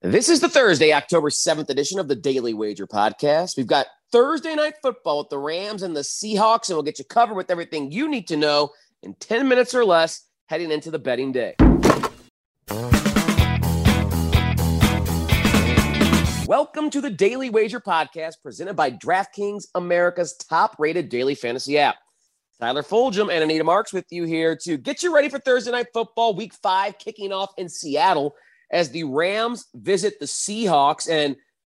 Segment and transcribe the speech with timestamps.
[0.00, 3.56] This is the Thursday, October 7th edition of the Daily Wager podcast.
[3.56, 7.04] We've got Thursday night football with the Rams and the Seahawks, and we'll get you
[7.04, 8.70] covered with everything you need to know
[9.02, 11.56] in 10 minutes or less heading into the betting day.
[16.46, 21.96] Welcome to the Daily Wager podcast presented by DraftKings, America's top rated daily fantasy app.
[22.60, 25.88] Tyler Fulghum and Anita Marks with you here to get you ready for Thursday night
[25.92, 28.36] football, week five, kicking off in Seattle
[28.70, 31.08] as the Rams visit the Seahawks.
[31.08, 31.36] And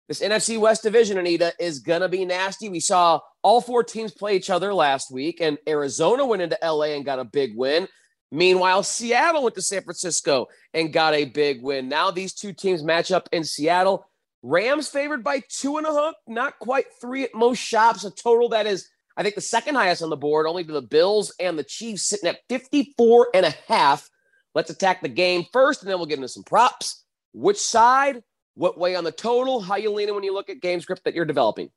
[0.08, 2.70] this NFC West division, Anita, is going to be nasty.
[2.70, 6.96] We saw all four teams play each other last week, and Arizona went into LA
[6.96, 7.88] and got a big win.
[8.32, 11.90] Meanwhile, Seattle went to San Francisco and got a big win.
[11.90, 14.05] Now these two teams match up in Seattle.
[14.41, 18.05] Rams favored by two and a half, not quite three at most shops.
[18.05, 18.88] A total that is,
[19.18, 22.05] I think, the second highest on the board, only to the Bills and the Chiefs
[22.05, 24.10] sitting at 54 and a half.
[24.59, 27.05] Let's attack the game first, and then we'll get into some props.
[27.31, 28.22] Which side?
[28.55, 29.62] What way on the total?
[29.62, 31.70] How you leaning when you look at game script that you're developing?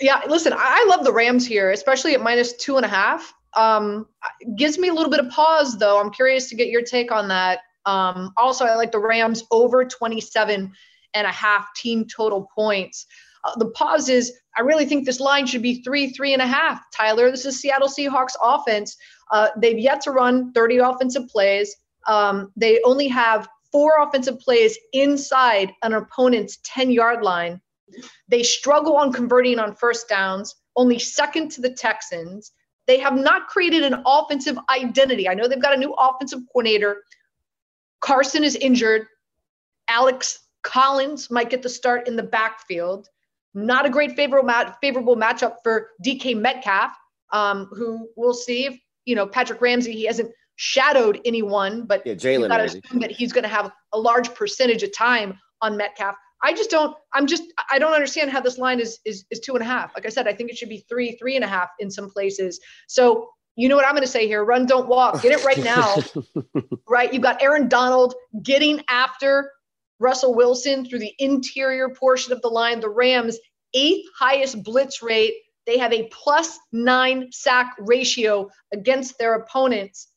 [0.00, 3.32] Yeah, listen, I love the Rams here, especially at minus two and a half.
[3.56, 4.08] Um,
[4.56, 6.00] gives me a little bit of pause, though.
[6.00, 7.60] I'm curious to get your take on that.
[7.86, 10.72] Um, also, I like the Rams over 27
[11.14, 13.06] and a half team total points.
[13.44, 16.46] Uh, the pause is I really think this line should be three, three and a
[16.48, 16.80] half.
[16.92, 18.96] Tyler, this is Seattle Seahawks offense.
[19.30, 24.78] Uh, they've yet to run 30 offensive plays um, they only have four offensive plays
[24.92, 27.60] inside an opponent's 10 yard line.
[28.28, 32.52] They struggle on converting on first downs, only second to the Texans.
[32.86, 35.28] They have not created an offensive identity.
[35.28, 37.02] I know they've got a new offensive coordinator.
[38.00, 39.06] Carson is injured.
[39.88, 43.08] Alex Collins might get the start in the backfield.
[43.54, 46.92] Not a great favorable, mat- favorable matchup for DK Metcalf,
[47.32, 50.30] um, who we'll see if, you know, Patrick Ramsey, he hasn't
[50.62, 54.34] shadowed anyone, but yeah, Jalen got to assume that he's going to have a large
[54.34, 56.14] percentage of time on Metcalf.
[56.42, 56.94] I just don't.
[57.14, 57.44] I'm just.
[57.70, 59.92] I don't understand how this line is is is two and a half.
[59.94, 62.10] Like I said, I think it should be three, three and a half in some
[62.10, 62.60] places.
[62.88, 65.22] So you know what I'm going to say here: run, don't walk.
[65.22, 65.96] Get it right now.
[66.88, 67.12] right?
[67.12, 69.50] You've got Aaron Donald getting after
[69.98, 72.80] Russell Wilson through the interior portion of the line.
[72.80, 73.38] The Rams
[73.72, 75.34] eighth highest blitz rate.
[75.66, 80.09] They have a plus nine sack ratio against their opponents.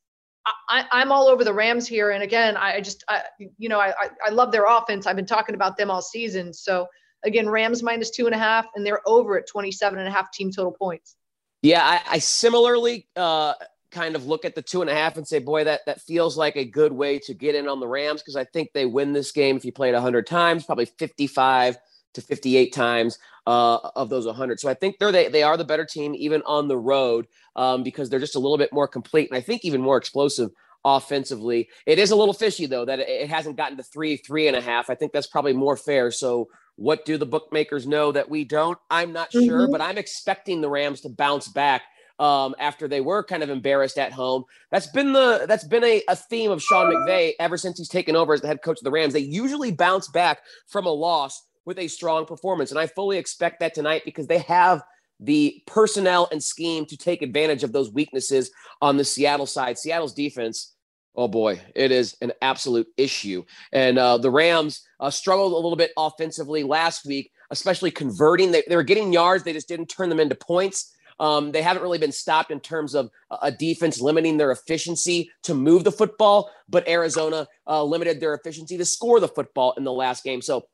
[0.46, 2.12] I, am all over the Rams here.
[2.12, 3.22] And again, I just, I,
[3.58, 3.94] you know, I,
[4.26, 5.08] I love their offense.
[5.08, 6.54] I've been talking about them all season.
[6.54, 6.88] So
[7.24, 10.31] again, Rams minus two and a half, and they're over at 27 and a half
[10.31, 11.16] team total points.
[11.62, 13.54] Yeah, I, I similarly uh,
[13.92, 16.38] kind of look at the two and a half and say, boy, that that feels
[16.38, 19.14] like a good way to get in on the Rams because I think they win
[19.14, 21.78] this game if you play it 100 times, probably 55
[22.13, 24.59] to 58 times uh, of those 100.
[24.59, 27.84] So I think they're they, they are the better team even on the road um,
[27.84, 30.51] because they're just a little bit more complete and I think even more explosive
[30.85, 31.69] offensively.
[31.85, 34.62] It is a little fishy though that it hasn't gotten to three, three and a
[34.62, 34.90] half.
[34.90, 36.12] I think that's probably more fair.
[36.12, 38.78] So what do the bookmakers know that we don't?
[38.90, 39.45] I'm not mm-hmm.
[39.45, 41.84] sure, but I'm expecting the Rams to bounce back
[42.19, 44.44] um, after they were kind of embarrassed at home.
[44.72, 48.16] That's been the that's been a, a theme of Sean McVay ever since he's taken
[48.16, 49.13] over as the head coach of the Rams.
[49.13, 52.72] They usually bounce back from a loss with a strong performance.
[52.72, 54.84] And I fully expect that tonight because they have
[55.19, 58.51] the personnel and scheme to take advantage of those weaknesses
[58.81, 59.78] on the Seattle side.
[59.78, 60.74] Seattle's defense,
[61.16, 63.44] oh boy, it is an absolute issue.
[63.72, 68.51] And uh, the Rams uh, struggled a little bit offensively last week, especially converting.
[68.51, 70.94] They, they were getting yards, they just didn't turn them into points.
[71.19, 73.09] Um, they haven't really been stopped in terms of
[73.41, 78.78] a defense limiting their efficiency to move the football, but Arizona uh, limited their efficiency
[78.78, 80.41] to score the football in the last game.
[80.41, 80.66] So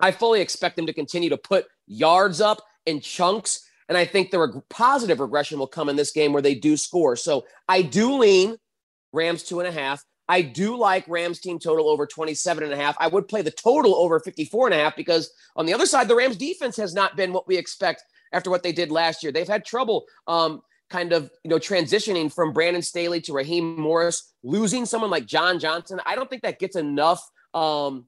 [0.00, 3.64] I fully expect them to continue to put yards up in chunks.
[3.88, 6.76] And I think the reg- positive regression will come in this game where they do
[6.76, 7.16] score.
[7.16, 8.56] So I do lean
[9.12, 10.04] Rams two and a half.
[10.28, 12.96] I do like Rams team total over 27 and a half.
[13.00, 16.06] I would play the total over 54 and a half because on the other side,
[16.06, 19.32] the Rams defense has not been what we expect after what they did last year.
[19.32, 20.60] They've had trouble um,
[20.90, 25.58] kind of, you know, transitioning from Brandon Staley to Raheem Morris, losing someone like John
[25.58, 25.98] Johnson.
[26.04, 27.22] I don't think that gets enough
[27.54, 28.04] um,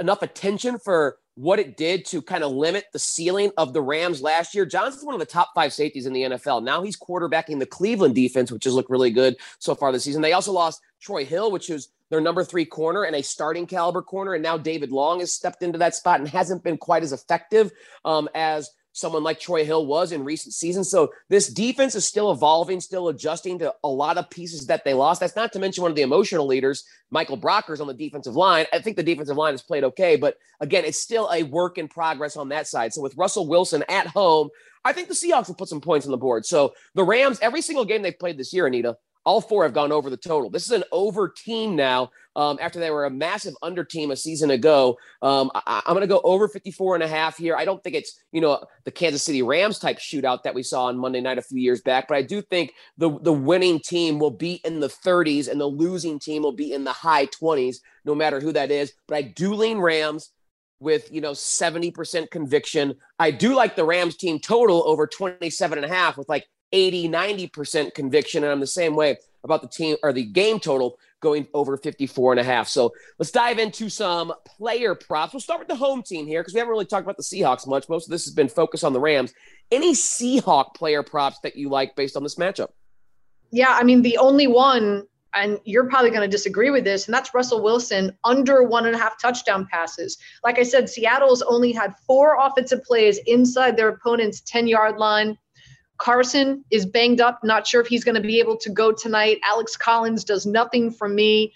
[0.00, 4.20] enough attention for what it did to kind of limit the ceiling of the Rams
[4.20, 4.66] last year.
[4.66, 6.62] Johnson's one of the top five safeties in the NFL.
[6.62, 10.20] Now he's quarterbacking the Cleveland defense, which has looked really good so far this season.
[10.20, 14.02] They also lost Troy Hill, which is their number three corner and a starting caliber
[14.02, 14.34] corner.
[14.34, 17.72] And now David Long has stepped into that spot and hasn't been quite as effective
[18.04, 20.90] um, as someone like Troy Hill was in recent seasons.
[20.90, 24.94] So this defense is still evolving, still adjusting to a lot of pieces that they
[24.94, 25.20] lost.
[25.20, 28.66] That's not to mention one of the emotional leaders, Michael Brockers on the defensive line.
[28.72, 31.88] I think the defensive line has played okay, but again, it's still a work in
[31.88, 32.92] progress on that side.
[32.92, 34.50] So with Russell Wilson at home,
[34.84, 36.44] I think the Seahawks will put some points on the board.
[36.44, 39.92] So the Rams, every single game they've played this year, Anita, All four have gone
[39.92, 40.50] over the total.
[40.50, 44.16] This is an over team now um, after they were a massive under team a
[44.16, 44.96] season ago.
[45.20, 47.54] Um, I, am going to go over 54 and a half here.
[47.56, 50.86] I don't think it's, you know, the Kansas City Rams type shootout that we saw
[50.86, 54.18] on Monday night a few years back, but I do think the, the winning team
[54.18, 57.76] will be in the 30s and the losing team will be in the high 20s,
[58.04, 58.92] no matter who that is.
[59.06, 60.32] But I do lean Rams
[60.80, 65.84] with you know 70% conviction i do like the rams team total over 27 and
[65.84, 69.96] a half with like 80 90% conviction and i'm the same way about the team
[70.02, 72.68] or the game total going over 54 and a half.
[72.68, 75.32] So let's dive into some player props.
[75.32, 77.66] We'll start with the home team here because we haven't really talked about the Seahawks
[77.66, 77.88] much.
[77.88, 79.32] Most of this has been focused on the Rams.
[79.70, 82.68] Any Seahawk player props that you like based on this matchup?
[83.50, 87.14] Yeah, I mean, the only one, and you're probably going to disagree with this, and
[87.14, 90.18] that's Russell Wilson under one and a half touchdown passes.
[90.42, 95.38] Like I said, Seattle's only had four offensive plays inside their opponent's 10 yard line.
[96.02, 97.44] Carson is banged up.
[97.44, 99.38] Not sure if he's going to be able to go tonight.
[99.44, 101.52] Alex Collins does nothing for me.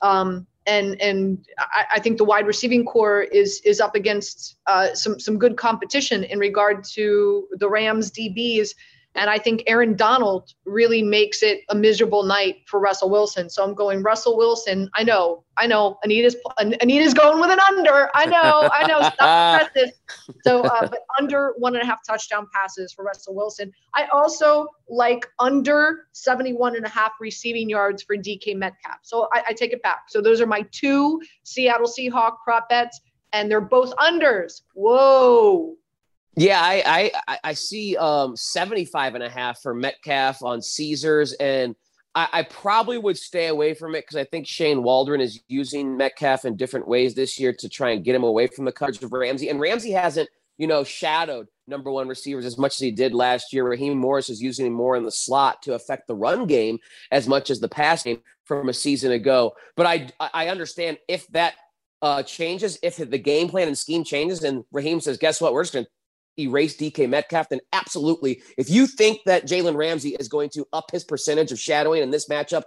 [0.00, 4.94] Um, and and I, I, think the wide receiving corps is is up against uh,
[4.94, 8.70] some some good competition in regard to the Rams DBs
[9.16, 13.48] and I think Aaron Donald really makes it a miserable night for Russell Wilson.
[13.48, 14.90] So I'm going Russell Wilson.
[14.94, 15.98] I know, I know.
[16.04, 18.10] Anita's Anita's going with an under.
[18.14, 19.10] I know, I know.
[19.14, 19.92] Stop this.
[20.44, 23.72] So, uh, but under one and a half touchdown passes for Russell Wilson.
[23.94, 28.98] I also like under 71 and a half receiving yards for DK Metcalf.
[29.02, 30.04] So I, I take it back.
[30.08, 33.00] So those are my two Seattle Seahawk prop bets,
[33.32, 34.62] and they're both unders.
[34.74, 35.76] Whoa.
[36.36, 41.74] Yeah, I I, I see um 75 and a half for Metcalf on Caesars, and
[42.14, 45.96] I, I probably would stay away from it because I think Shane Waldron is using
[45.96, 49.02] Metcalf in different ways this year to try and get him away from the coverage
[49.02, 49.48] of Ramsey.
[49.48, 50.28] And Ramsey hasn't,
[50.58, 53.64] you know, shadowed number one receivers as much as he did last year.
[53.66, 56.78] Raheem Morris is using him more in the slot to affect the run game
[57.10, 59.54] as much as the pass game from a season ago.
[59.74, 61.54] But I I understand if that
[62.02, 65.54] uh, changes, if the game plan and scheme changes, and Raheem says, guess what?
[65.54, 65.90] We're just going to
[66.38, 68.42] erase DK Metcalf, then absolutely.
[68.56, 72.10] If you think that Jalen Ramsey is going to up his percentage of shadowing in
[72.10, 72.64] this matchup,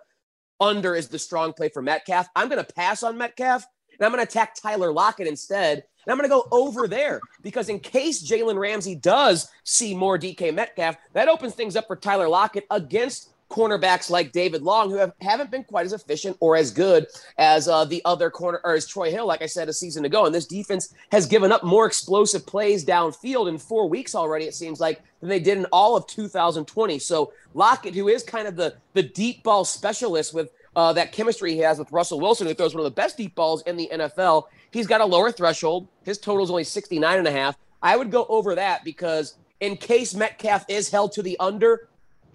[0.60, 2.27] under is the strong play for Metcalf.
[2.36, 3.66] I'm going to pass on Metcalf
[4.00, 5.83] and I'm going to attack Tyler Lockett instead.
[6.06, 10.18] And I'm going to go over there because in case Jalen Ramsey does see more
[10.18, 14.97] DK Metcalf, that opens things up for Tyler Lockett against cornerbacks like David Long, who
[14.97, 17.07] have, haven't been quite as efficient or as good
[17.37, 20.25] as uh, the other corner, or as Troy Hill, like I said a season ago.
[20.25, 24.53] And this defense has given up more explosive plays downfield in four weeks already, it
[24.53, 26.99] seems like, than they did in all of 2020.
[26.99, 31.53] So Lockett, who is kind of the, the deep ball specialist with uh, that chemistry
[31.53, 33.89] he has with Russell Wilson, who throws one of the best deep balls in the
[33.91, 35.87] NFL, he's got a lower threshold.
[36.03, 37.57] His total is only 69 and a half.
[37.81, 41.89] I would go over that because in case Metcalf is held to the under,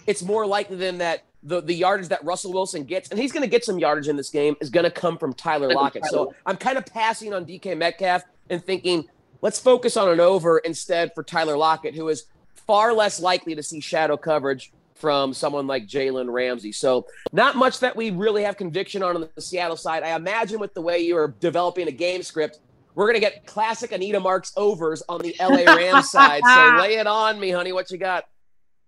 [0.06, 3.42] it's more likely than that the, the yardage that Russell Wilson gets, and he's going
[3.42, 6.06] to get some yardage in this game, is going to come from Tyler Lockett.
[6.06, 9.06] So I'm kind of passing on DK Metcalf and thinking,
[9.42, 12.24] let's focus on an over instead for Tyler Lockett, who is
[12.66, 16.72] far less likely to see shadow coverage from someone like Jalen Ramsey.
[16.72, 20.02] So not much that we really have conviction on on the Seattle side.
[20.02, 22.60] I imagine with the way you are developing a game script,
[22.94, 26.42] we're going to get classic Anita Marks overs on the LA Rams side.
[26.42, 27.72] So lay it on me, honey.
[27.72, 28.24] What you got?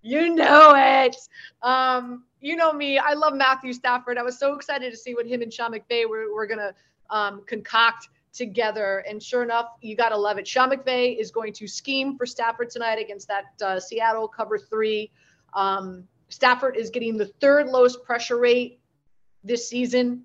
[0.07, 1.17] You know it.
[1.63, 2.97] Um, you know me.
[2.97, 4.19] I love Matthew Stafford.
[4.19, 6.73] I was so excited to see what him and Sean McVay were, were going to
[7.11, 9.05] um, concoct together.
[9.09, 10.47] And sure enough, you got to love it.
[10.47, 15.11] Sean McVay is going to scheme for Stafford tonight against that uh, Seattle cover three.
[15.55, 18.79] Um, Stafford is getting the third lowest pressure rate
[19.43, 20.23] this season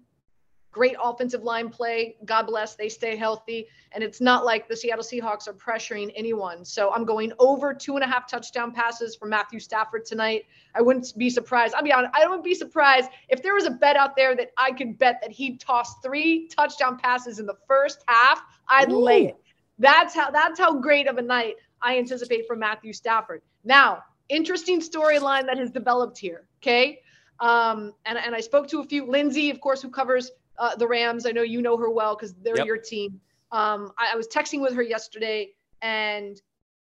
[0.71, 2.15] great offensive line play.
[2.25, 3.67] God bless, they stay healthy.
[3.91, 6.63] And it's not like the Seattle Seahawks are pressuring anyone.
[6.63, 10.45] So I'm going over two and a half touchdown passes for Matthew Stafford tonight.
[10.73, 11.75] I wouldn't be surprised.
[11.75, 14.51] I'll be honest, I wouldn't be surprised if there was a bet out there that
[14.57, 18.41] I could bet that he'd toss three touchdown passes in the first half.
[18.67, 18.99] I'd Ooh.
[19.01, 19.37] lay it.
[19.79, 23.41] That's how that's how great of a night I anticipate for Matthew Stafford.
[23.63, 26.45] Now, interesting storyline that has developed here.
[26.61, 27.01] Okay.
[27.39, 30.29] Um, and, and I spoke to a few, Lindsay, of course, who covers
[30.61, 31.25] uh, the Rams.
[31.25, 32.65] I know you know her well because they're yep.
[32.65, 33.19] your team.
[33.51, 35.49] Um, I, I was texting with her yesterday,
[35.81, 36.39] and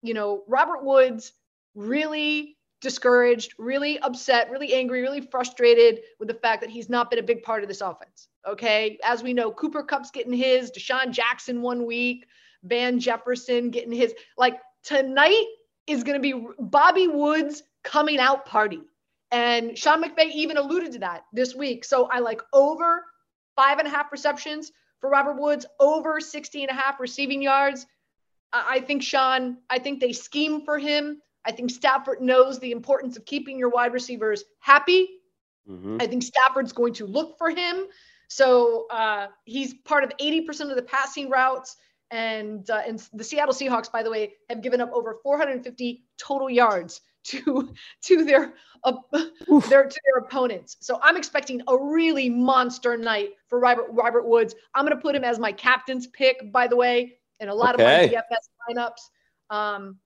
[0.03, 1.33] you know, Robert Woods
[1.73, 7.19] really discouraged, really upset, really angry, really frustrated with the fact that he's not been
[7.19, 8.27] a big part of this offense.
[8.47, 8.97] Okay.
[9.03, 12.25] As we know, Cooper Kupp's getting his, DeSean Jackson one week,
[12.63, 14.13] Van Jefferson getting his.
[14.37, 15.45] Like tonight
[15.85, 18.81] is going to be Bobby Woods coming out party.
[19.31, 21.85] And Sean McVay even alluded to that this week.
[21.85, 23.05] So I like over
[23.55, 27.85] five and a half receptions for Robert Woods, over 60 and a half receiving yards.
[28.53, 31.21] I think Sean, I think they scheme for him.
[31.45, 35.21] I think Stafford knows the importance of keeping your wide receivers happy
[35.69, 35.97] Mm-hmm.
[35.99, 37.85] I think Stafford's going to look for him.
[38.27, 41.75] So uh, he's part of 80% of the passing routes.
[42.09, 46.49] And, uh, and the Seattle Seahawks, by the way, have given up over 450 total
[46.49, 47.73] yards to
[48.03, 48.93] to their uh,
[49.69, 50.77] their to their opponents.
[50.79, 54.55] So I'm expecting a really monster night for Robert Robert Woods.
[54.73, 57.75] I'm going to put him as my captain's pick, by the way, in a lot
[57.75, 58.05] okay.
[58.05, 59.55] of my DFS lineups.
[59.55, 59.97] Um,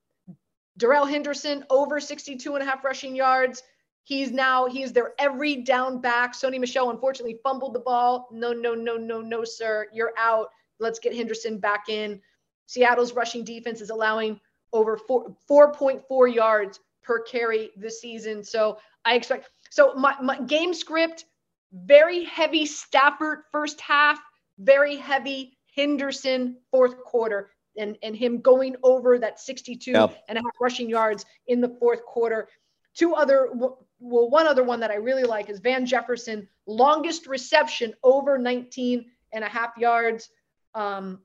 [0.78, 3.64] Darrell Henderson over 62 and a half rushing yards.
[4.04, 6.34] He's now he's their every down back.
[6.34, 8.28] Sony Michel unfortunately fumbled the ball.
[8.32, 9.88] No, no, no, no, no, sir.
[9.94, 10.50] You're out.
[10.80, 12.22] Let's get Henderson back in.
[12.68, 14.40] Seattle's rushing defense is allowing
[14.74, 18.44] over four, 4.4 yards per carry this season.
[18.44, 21.26] So I expect so my, my game script,
[21.74, 24.20] very heavy Stafford first half,
[24.58, 27.52] very heavy Henderson fourth quarter.
[27.78, 30.24] And, and him going over that 62 yep.
[30.30, 32.48] and a half rushing yards in the fourth quarter.
[32.94, 37.94] Two other, well, one other one that I really like is Van Jefferson, longest reception
[38.02, 40.30] over 19 and a half yards.
[40.74, 41.20] Um,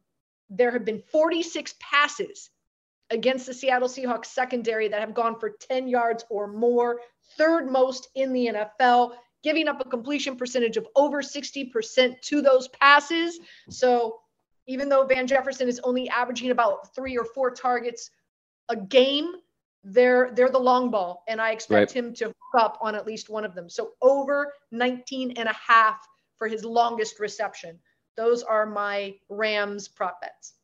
[0.49, 2.51] there have been 46 passes
[3.11, 7.01] against the Seattle Seahawks secondary that have gone for 10 yards or more,
[7.37, 9.13] third most in the NFL,
[9.43, 13.39] giving up a completion percentage of over 60% to those passes.
[13.69, 14.21] So
[14.67, 18.11] even though Van Jefferson is only averaging about three or four targets
[18.69, 19.33] a game,
[19.83, 21.91] they're they're the long ball and I expect right.
[21.91, 23.71] him to hook up on at least one of them.
[23.71, 27.79] So over 19 and a half for his longest reception.
[28.17, 30.55] Those are my Rams prop bets.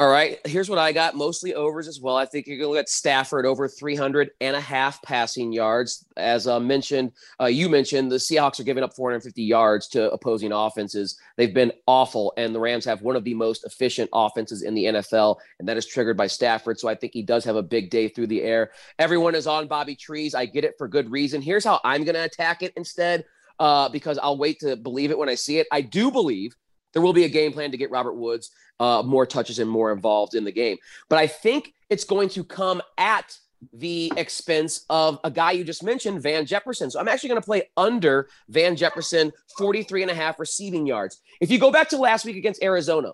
[0.00, 2.16] All right, here's what I got mostly overs as well.
[2.16, 6.06] I think you're going to look at Stafford over 300 and a half passing yards.
[6.16, 10.52] As uh, mentioned, uh, you mentioned the Seahawks are giving up 450 yards to opposing
[10.52, 11.20] offenses.
[11.36, 14.84] They've been awful, and the Rams have one of the most efficient offenses in the
[14.86, 16.80] NFL, and that is triggered by Stafford.
[16.80, 18.70] So I think he does have a big day through the air.
[18.98, 20.34] Everyone is on Bobby Trees.
[20.34, 21.42] I get it for good reason.
[21.42, 23.26] Here's how I'm going to attack it instead,
[23.58, 25.66] uh, because I'll wait to believe it when I see it.
[25.70, 26.56] I do believe
[26.92, 29.92] there will be a game plan to get Robert Woods uh, more touches and more
[29.92, 30.78] involved in the game.
[31.08, 33.36] But I think it's going to come at
[33.74, 36.90] the expense of a guy you just mentioned, Van Jefferson.
[36.90, 41.20] So I'm actually going to play under Van Jefferson 43 and a half receiving yards.
[41.40, 43.12] If you go back to last week against Arizona,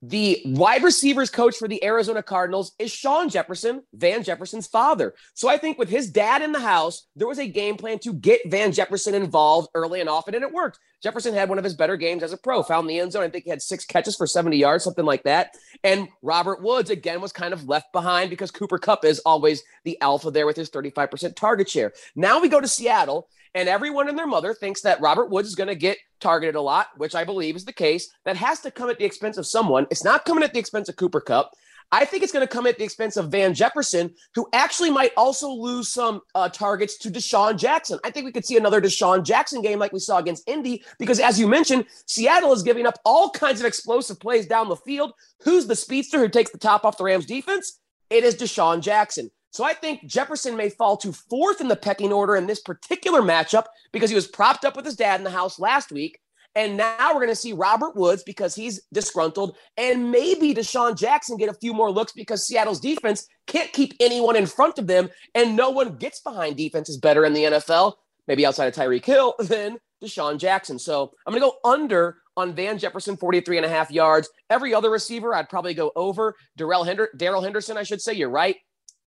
[0.00, 5.14] the wide receivers coach for the Arizona Cardinals is Shawn Jefferson, Van Jefferson's father.
[5.34, 8.12] So I think with his dad in the house, there was a game plan to
[8.12, 10.80] get Van Jefferson involved early and often, and it worked.
[11.02, 13.24] Jefferson had one of his better games as a pro, found the end zone.
[13.24, 15.56] I think he had six catches for 70 yards, something like that.
[15.82, 20.00] And Robert Woods, again, was kind of left behind because Cooper Kupp is always the
[20.00, 21.92] alpha there with his 35% target share.
[22.14, 25.56] Now we go to Seattle, and everyone and their mother thinks that Robert Woods is
[25.56, 28.08] going to get targeted a lot, which I believe is the case.
[28.24, 29.86] That has to come at the expense of someone.
[29.90, 31.50] It's not coming at the expense of Cooper Kupp.
[31.94, 35.12] I think it's going to come at the expense of Van Jefferson, who actually might
[35.14, 37.98] also lose some uh, targets to DeSean Jackson.
[38.02, 41.20] I think we could see another DeSean Jackson game like we saw against Indy, because
[41.20, 45.12] as you mentioned, Seattle is giving up all kinds of explosive plays down the field.
[45.42, 47.78] Who's the speedster who takes the top off the Rams defense?
[48.08, 49.30] It is DeSean Jackson.
[49.50, 53.20] So I think Jefferson may fall to fourth in the pecking order in this particular
[53.20, 56.18] matchup because he was propped up with his dad in the house last week.
[56.54, 61.38] And now we're going to see Robert Woods because he's disgruntled, and maybe DeSean Jackson
[61.38, 65.08] get a few more looks because Seattle's defense can't keep anyone in front of them,
[65.34, 67.94] and no one gets behind defenses better in the NFL,
[68.28, 70.78] maybe outside of Tyreek Hill, than DeSean Jackson.
[70.78, 74.28] So I'm going to go under on Van Jefferson, 43 and a half yards.
[74.50, 76.34] Every other receiver, I'd probably go over.
[76.56, 78.14] Darrell Hender- Darrell Henderson, I should say.
[78.14, 78.56] You're right.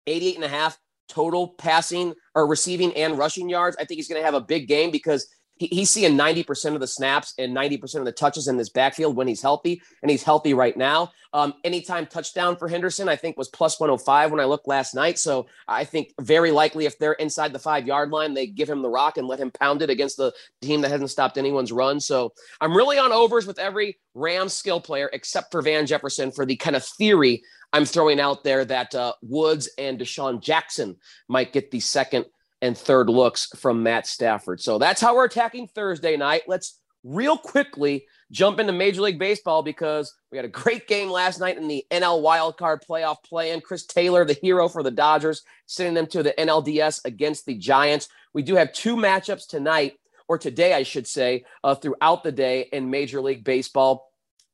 [0.06, 3.76] 88 and a half total passing or receiving and rushing yards.
[3.76, 6.80] I think he's going to have a big game because he, he's seeing 90% of
[6.80, 10.23] the snaps and 90% of the touches in this backfield when he's healthy, and he's
[10.23, 11.12] healthy right now.
[11.32, 15.18] Um, anytime touchdown for Henderson, I think was plus 105 when I looked last night.
[15.18, 18.82] So I think very likely if they're inside the five yard line, they give him
[18.82, 20.32] the rock and let him pound it against the
[20.62, 21.99] team that hasn't stopped anyone's run.
[21.99, 26.46] So I'm really on overs with every Rams skill player except for Van Jefferson for
[26.46, 27.42] the kind of theory
[27.75, 30.96] I'm throwing out there that uh, Woods and DeSean Jackson
[31.28, 32.26] might get the second
[32.64, 34.59] and third looks from Matt Stafford.
[34.59, 36.44] So that's how we're attacking Thursday night.
[36.49, 41.40] Let's real quickly jump into Major League Baseball because we had a great game last
[41.40, 43.61] night in the NL wildcard playoff play.
[43.61, 48.09] Chris Taylor, the hero for the Dodgers, sending them to the NLDS against the Giants.
[48.33, 52.71] We do have two matchups tonight, or today, I should say, uh, throughout the day
[52.73, 54.11] in Major League Baseball,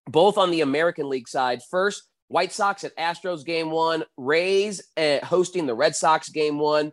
[0.08, 1.60] both on the American League side.
[1.70, 6.90] First, White Sox at Astros game one, Rays uh, hosting the Red Sox game one.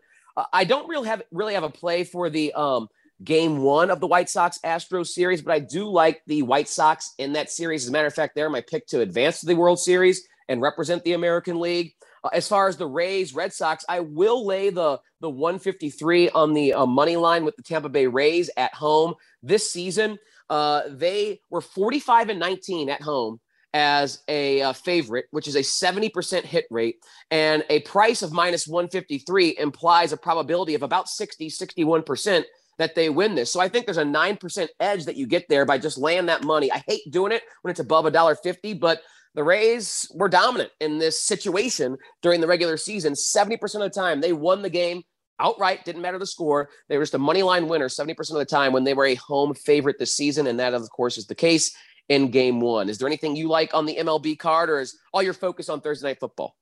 [0.54, 2.88] I don't really have really have a play for the um,
[3.24, 7.14] game one of the White Sox Astros series, but I do like the White Sox
[7.18, 7.84] in that series.
[7.84, 10.62] As a matter of fact, they're my pick to advance to the World Series and
[10.62, 11.94] represent the American League.
[12.24, 16.54] Uh, as far as the Rays, Red Sox, I will lay the the 153 on
[16.54, 20.20] the uh, money line with the Tampa Bay Rays at home this season.
[20.50, 23.40] Uh, they were 45 and 19 at home
[23.78, 26.96] as a uh, favorite, which is a 70% hit rate,
[27.30, 32.44] and a price of minus 153 implies a probability of about 60, 61%
[32.80, 33.54] that they win this.
[33.54, 36.44] So I think there's a 9% edge that you get there by just laying that
[36.44, 36.72] money.
[36.72, 39.02] I hate doing it when it's above a dollar 50, but
[39.36, 43.14] the Rays were dominant in this situation during the regular season.
[43.14, 45.04] 70% of the time, they won the game
[45.40, 46.70] outright, didn't matter the score.
[46.90, 49.14] They were just a money line winner 70% of the time when they were a
[49.16, 50.48] home favorite this season.
[50.48, 51.76] And that, of course, is the case
[52.10, 52.90] in game one.
[52.90, 55.82] Is there anything you like on the MLB card, or is all your focus on
[55.82, 56.56] Thursday Night Football?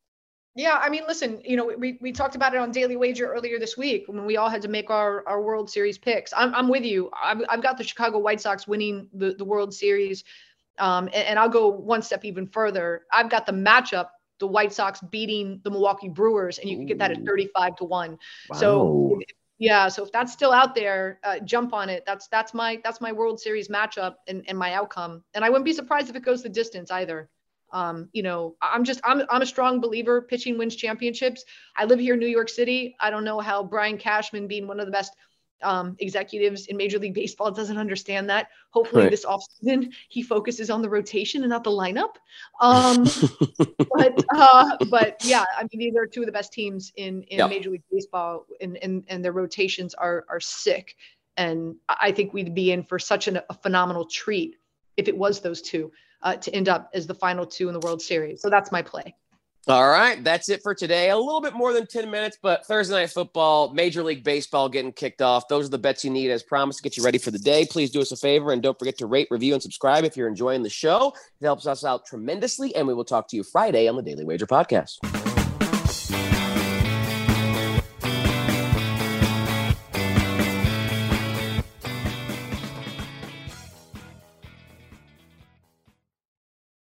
[0.57, 3.59] Yeah, I mean, listen, you know, we, we talked about it on Daily Wager earlier
[3.59, 6.31] this week when we all had to make our, our World Series picks.
[6.35, 7.11] I'm, I'm with you.
[7.21, 10.23] I've, I've got the Chicago White Sox winning the, the World Series.
[10.79, 13.03] Um, and, and I'll go one step even further.
[13.11, 14.07] I've got the matchup
[14.39, 17.83] the White Sox beating the Milwaukee Brewers, and you can get that at 35 to
[17.85, 18.17] one.
[18.49, 18.57] Wow.
[18.57, 19.19] So
[19.57, 22.03] yeah, so if that's still out there, uh, jump on it.
[22.05, 25.23] That's that's my that's my World Series matchup and, and my outcome.
[25.33, 27.29] And I wouldn't be surprised if it goes the distance either.
[27.71, 31.45] Um, you know, I'm just I'm I'm a strong believer pitching wins championships.
[31.77, 32.95] I live here in New York City.
[32.99, 35.13] I don't know how Brian Cashman being one of the best
[35.63, 38.49] um, executives in Major League Baseball doesn't understand that.
[38.71, 39.11] Hopefully, right.
[39.11, 42.15] this offseason he focuses on the rotation and not the lineup.
[42.61, 43.03] Um,
[43.95, 47.49] but uh, but yeah, I mean these are two of the best teams in in.
[47.49, 50.95] Major League Baseball, and and and their rotations are are sick.
[51.37, 54.55] And I think we'd be in for such an, a phenomenal treat
[54.95, 57.79] if it was those two uh, to end up as the final two in the
[57.79, 58.41] World Series.
[58.41, 59.15] So that's my play.
[59.67, 61.09] All right, that's it for today.
[61.09, 64.91] A little bit more than 10 minutes, but Thursday night football, Major League Baseball getting
[64.91, 65.47] kicked off.
[65.47, 67.65] Those are the bets you need as promised to get you ready for the day.
[67.65, 70.27] Please do us a favor and don't forget to rate, review, and subscribe if you're
[70.27, 71.15] enjoying the show.
[71.41, 74.23] It helps us out tremendously, and we will talk to you Friday on the Daily
[74.23, 75.24] Wager Podcast.